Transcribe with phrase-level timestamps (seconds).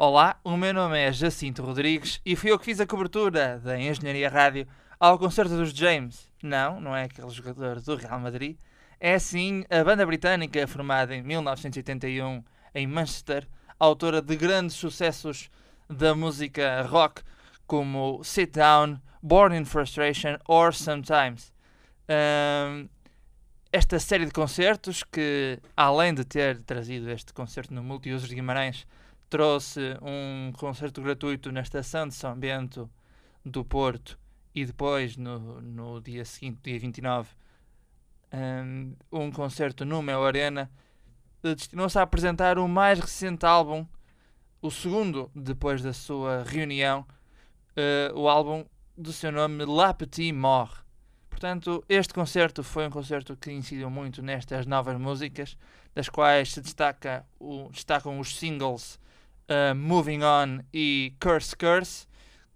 [0.00, 3.76] Olá, o meu nome é Jacinto Rodrigues e fui eu que fiz a cobertura da
[3.76, 4.64] Engenharia Rádio
[5.00, 6.30] ao concerto dos James.
[6.40, 8.56] Não, não é aquele jogador do Real Madrid.
[9.00, 12.44] É sim a banda britânica formada em 1981
[12.76, 15.50] em Manchester, autora de grandes sucessos
[15.90, 17.20] da música rock
[17.66, 21.52] como Sit Down, Born in Frustration or Sometimes.
[22.08, 22.88] Um,
[23.72, 28.86] esta série de concertos que, além de ter trazido este concerto no Multiusos de Guimarães,
[29.28, 32.90] trouxe um concerto gratuito na estação de São Bento
[33.44, 34.18] do Porto
[34.54, 37.28] e depois, no, no dia seguinte, dia 29,
[38.32, 40.70] um, um concerto no Mel Arena,
[41.42, 43.86] destinou-se a apresentar o mais recente álbum,
[44.60, 47.06] o segundo depois da sua reunião,
[47.76, 48.64] uh, o álbum
[48.96, 50.82] do seu nome La Petite Mort.
[51.30, 55.56] Portanto, este concerto foi um concerto que incidiu muito nestas novas músicas,
[55.94, 58.98] das quais se destaca o, destacam os singles
[59.48, 62.06] uh, Moving On e Curse Curse,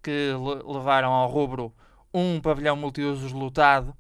[0.03, 0.33] que
[0.67, 1.75] levaram ao rubro
[2.13, 3.97] um pavilhão multiusos lotado.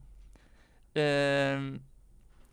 [0.95, 1.81] Uh,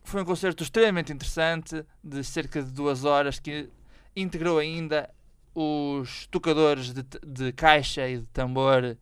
[0.04, 3.70] foi um concerto extremamente interessante, de cerca de duas horas, que
[4.16, 5.10] integrou ainda
[5.54, 8.98] os tocadores de, de caixa e de tambor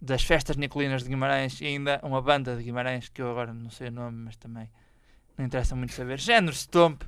[0.00, 3.70] das festas nicolinas de Guimarães e ainda uma banda de Guimarães que eu agora não
[3.70, 4.68] sei o nome, mas também
[5.36, 6.18] não interessa muito saber.
[6.18, 7.02] Género Stomp,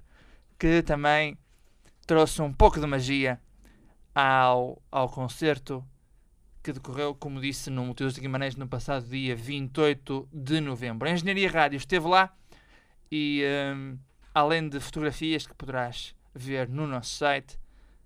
[0.58, 1.38] que também
[2.06, 3.40] trouxe um pouco de magia
[4.14, 5.84] ao, ao concerto
[6.62, 11.08] que decorreu, como disse, no Motivos de Guimarães no passado dia 28 de novembro.
[11.08, 12.32] A Engenharia Rádio esteve lá
[13.10, 13.42] e,
[13.74, 13.98] um,
[14.32, 17.58] além de fotografias que poderás ver no nosso site,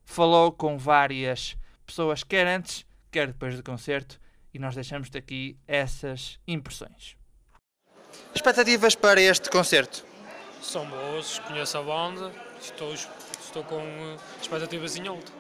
[0.05, 4.19] falou com várias pessoas, quer antes, quer depois do concerto,
[4.55, 7.17] e nós deixamos-te aqui essas impressões.
[8.35, 10.05] Expectativas para este concerto?
[10.63, 13.83] São boas, conheço a banda, estou, estou com
[14.41, 15.36] expectativas em alta.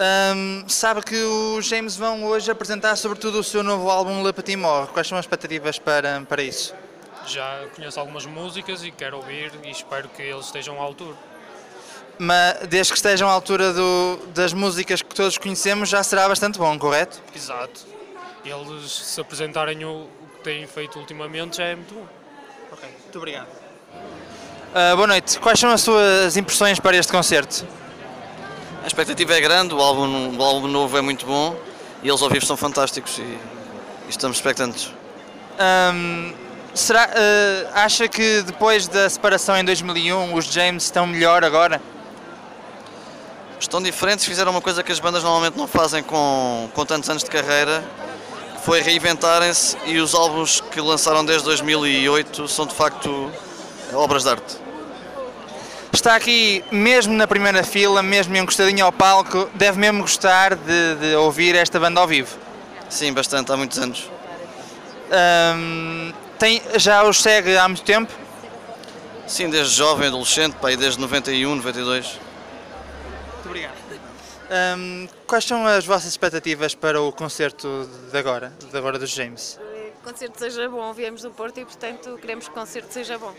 [0.00, 4.56] Um, sabe que os James vão hoje apresentar sobretudo o seu novo álbum Le Petit
[4.56, 4.90] Mort.
[4.92, 6.74] Quais são as expectativas para, para isso?
[7.26, 11.16] Já conheço algumas músicas e quero ouvir e espero que eles estejam à altura.
[12.18, 16.58] Mas desde que estejam à altura do, das músicas que todos conhecemos já será bastante
[16.58, 17.20] bom, correto?
[17.34, 17.98] Exato
[18.44, 22.06] eles se apresentarem o, o que têm feito ultimamente já é muito bom.
[22.72, 23.48] Ok, muito obrigado.
[23.48, 27.66] Uh, boa noite, quais são as suas impressões para este concerto?
[28.88, 31.54] A expectativa é grande, o álbum, o álbum novo é muito bom
[32.02, 33.38] e eles ao vivo são fantásticos e, e
[34.08, 34.90] estamos expectantes.
[35.92, 36.32] Um,
[36.72, 41.82] será, uh, acha que depois da separação em 2001 os James estão melhor agora?
[43.60, 47.22] Estão diferentes, fizeram uma coisa que as bandas normalmente não fazem com, com tantos anos
[47.22, 47.84] de carreira
[48.64, 53.30] foi reinventarem-se e os álbuns que lançaram desde 2008 são de facto
[53.92, 54.67] obras de arte.
[55.98, 61.16] Está aqui mesmo na primeira fila, mesmo encostadinho ao palco, deve mesmo gostar de, de
[61.16, 62.38] ouvir esta banda ao vivo?
[62.88, 64.08] Sim, bastante, há muitos anos.
[65.56, 68.12] Um, tem, já os segue há muito tempo?
[69.26, 72.06] Sim, desde jovem, adolescente, pai, desde 91, 92.
[72.06, 73.74] Muito obrigado.
[74.78, 79.58] Um, quais são as vossas expectativas para o concerto de agora, de agora dos James?
[79.58, 83.18] Que o concerto seja bom, viemos do Porto e portanto queremos que o concerto seja
[83.18, 83.34] bom.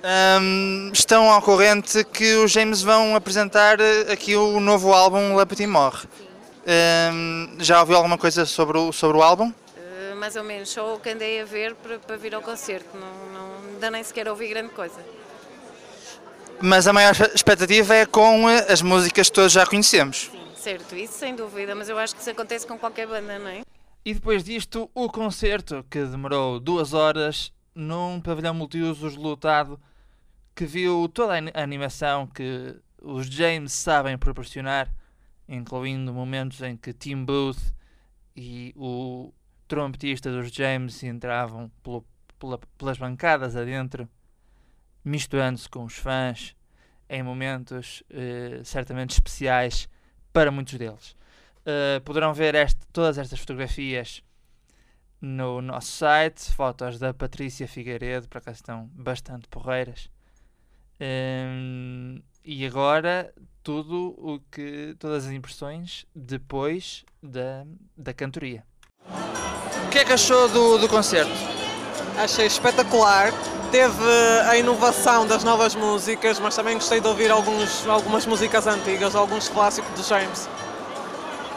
[0.00, 5.44] Um, estão ao corrente que os James vão apresentar eh, aqui o novo álbum La
[5.44, 6.06] Petite Mort.
[6.64, 9.48] Um, já ouviu alguma coisa sobre o, sobre o álbum?
[9.48, 12.96] Uh, mais ou menos, só o que andei a ver para, para vir ao concerto,
[12.96, 15.00] não, não, ainda nem sequer ouvi grande coisa.
[16.60, 20.30] Mas a maior expectativa é com eh, as músicas que todos já conhecemos.
[20.30, 23.48] Sim, certo, isso sem dúvida, mas eu acho que isso acontece com qualquer banda, não
[23.48, 23.62] é?
[24.04, 29.80] E depois disto, o concerto, que demorou duas horas num pavilhão multiusos lotado,
[30.52, 34.92] que viu toda a animação que os James sabem proporcionar,
[35.48, 37.72] incluindo momentos em que Tim Booth
[38.34, 39.32] e o
[39.68, 42.04] trompetista dos James entravam pelo,
[42.36, 44.08] pela, pelas bancadas adentro
[45.04, 46.56] misturando-se com os fãs
[47.08, 49.88] em momentos uh, certamente especiais
[50.32, 51.16] para muitos deles.
[51.60, 54.22] Uh, poderão ver este, todas estas fotografias
[55.20, 60.08] no nosso site, fotos da Patrícia Figueiredo, para cá estão bastante porreiras.
[61.00, 63.32] Um, e agora
[63.62, 67.64] tudo o que todas as impressões depois da,
[67.96, 68.64] da cantoria.
[69.86, 71.30] O que é que achou do, do concerto?
[72.16, 73.32] Achei espetacular
[73.70, 74.02] teve
[74.46, 79.48] a inovação das novas músicas, mas também gostei de ouvir alguns, algumas músicas antigas, alguns
[79.48, 80.48] clássicos do James.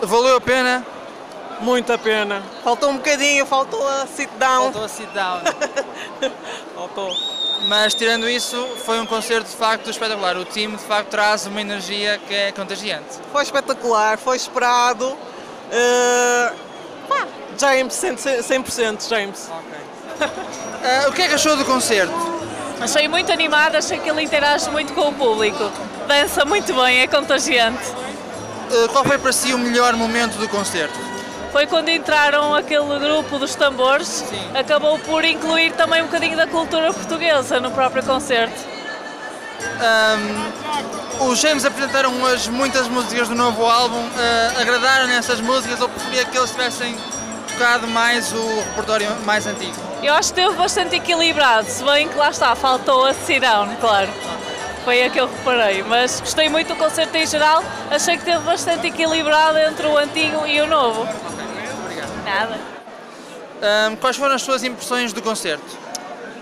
[0.01, 0.85] Valeu a pena?
[1.61, 2.41] Muito a pena.
[2.63, 4.63] Faltou um bocadinho, faltou a sit down.
[4.63, 5.41] Faltou a sit down.
[6.75, 7.15] faltou.
[7.67, 10.35] Mas tirando isso, foi um concerto de facto espetacular.
[10.37, 13.19] O time de facto traz uma energia que é contagiante.
[13.31, 15.15] Foi espetacular, foi esperado.
[15.71, 16.53] Eh,
[17.07, 17.27] pá,
[17.59, 19.49] James, 100%, 100% James.
[20.83, 22.13] Ah, o que é que achou do concerto?
[22.79, 25.71] Achei muito animada, achei que ele interage muito com o público.
[26.07, 27.83] Dança muito bem, é contagiante.
[28.71, 30.99] Ah, qual foi para si o melhor momento do concerto?
[31.51, 34.57] Foi quando entraram aquele grupo dos tambores, Sim.
[34.57, 38.55] acabou por incluir também um bocadinho da cultura portuguesa no próprio concerto.
[39.79, 44.07] Ahm, os James apresentaram hoje muitas músicas do novo álbum.
[44.17, 46.97] Ah, agradaram essas músicas ou preferia que eles tivessem
[47.49, 49.75] tocado mais o repertório mais antigo?
[50.01, 53.75] Eu acho que esteve bastante equilibrado, se bem que lá está, faltou a Sit Down,
[53.79, 54.09] claro.
[54.83, 58.43] Foi a que eu reparei, mas gostei muito do concerto em geral, achei que esteve
[58.43, 61.07] bastante equilibrado entre o antigo e o novo.
[62.23, 62.59] Nada.
[63.61, 65.65] Ahm, quais foram as suas impressões do concerto?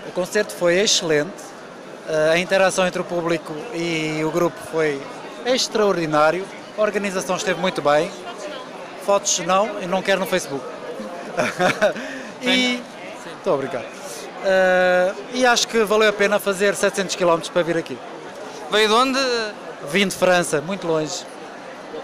[0.08, 1.42] O concerto foi excelente,
[2.32, 5.00] a interação entre o público e o grupo foi
[5.46, 6.44] extraordinário,
[6.76, 8.10] a organização esteve muito bem,
[9.04, 10.64] fotos não, eu não quero no Facebook.
[12.42, 12.82] e.
[13.24, 13.86] Muito obrigado.
[14.44, 17.98] Eh, e acho que valeu a pena fazer 700 km para vir aqui.
[18.70, 19.18] Veio de onde?
[19.90, 21.24] Vim de França, muito longe.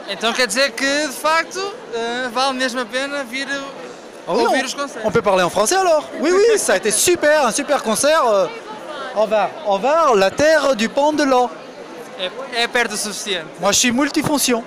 [0.09, 1.61] Então quer dizer que de facto
[1.95, 3.49] ah, vale mesmo a pena vir
[4.29, 5.05] Ah oui, ouvir on, os concertos.
[5.07, 8.25] on peut parler en français alors Oui, oui, ça a été super, un super concert.
[8.27, 8.47] euh,
[9.15, 11.51] envers, envers la terre du pont de l'An.
[12.19, 13.47] É, é perto o suficiente.
[13.61, 14.63] Moi, je suis multifonction.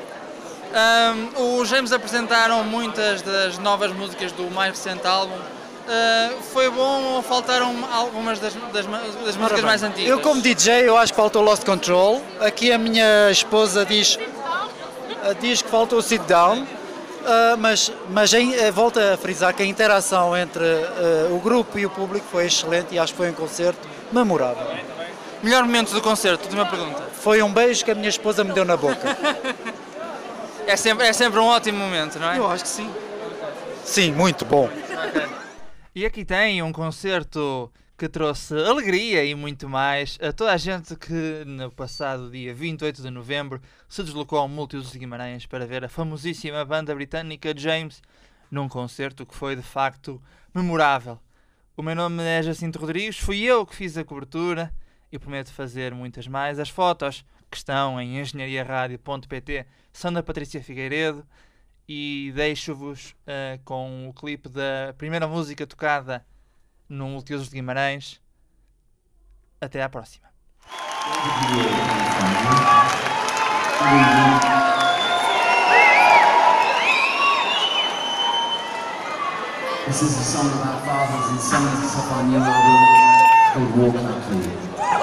[0.74, 5.36] Ahm, os James apresentaram muitas das novas músicas do mais recente álbum.
[5.88, 8.86] Ah, foi bom ou faltaram algumas das, das,
[9.26, 10.10] das músicas mais antigas?
[10.10, 12.22] Eu como DJ, eu acho que faltou Lost Control.
[12.40, 14.18] Aqui a minha esposa diz,
[15.40, 16.66] diz que faltou Sit Down.
[17.26, 20.64] Ah, mas mas em, eh, volto a frisar que a interação entre
[21.32, 24.66] o grupo e o público foi excelente e acho que foi um concerto memorável.
[25.42, 27.02] Melhor momento do concerto, última pergunta.
[27.14, 29.18] Foi um beijo que a minha esposa me deu na boca.
[30.68, 32.54] É sempre, é sempre um ótimo momento, não é?
[32.54, 32.94] acho que sim.
[33.84, 34.70] Sim, muito bom.
[35.96, 40.96] E aqui tem um concerto que trouxe alegria e muito mais a toda a gente
[40.96, 45.84] que no passado dia 28 de novembro se deslocou ao Múltiplos de Guimarães para ver
[45.84, 48.02] a famosíssima banda britânica James
[48.50, 50.24] num concerto que foi de facto
[50.56, 51.20] memorável.
[51.76, 54.74] O meu nome é Jacinto Rodrigues, fui eu que fiz a cobertura
[55.12, 56.58] e prometo fazer muitas mais.
[56.58, 61.28] As fotos que estão em engenhariaradio.pt são da Patrícia Figueiredo
[61.86, 66.26] e deixo-vos eh, com o clipe da primeira música tocada
[66.90, 68.20] no Multiusos de Guimarães.
[69.62, 70.28] Até à próxima.
[79.86, 80.50] This is song
[80.86, 81.80] fathers and sons.
[83.76, 84.99] Walk Me.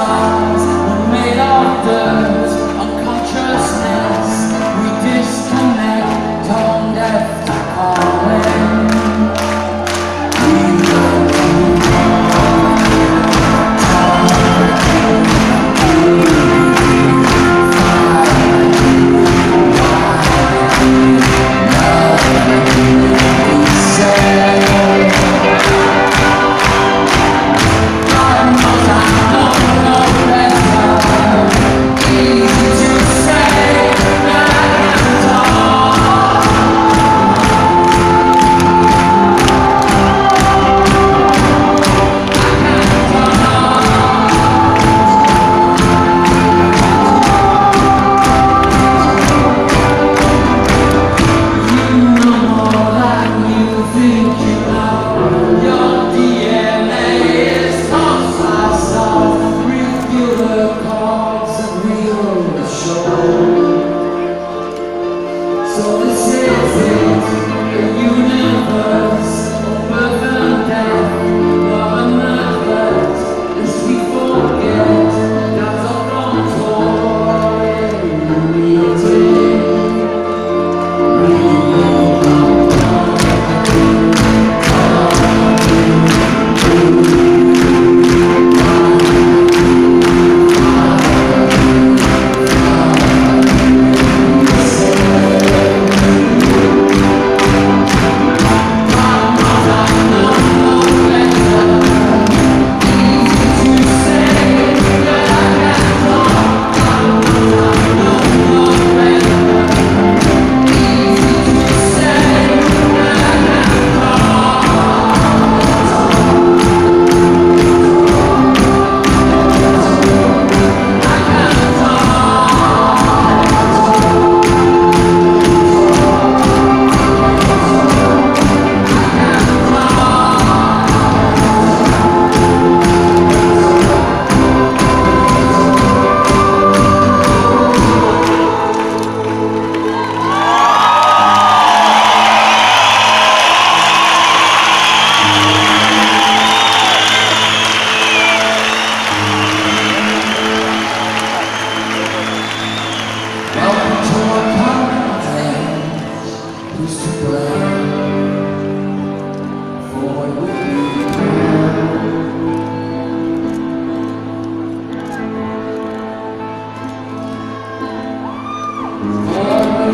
[0.00, 0.29] Of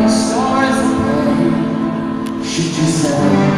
[0.08, 3.55] stars play, should you say?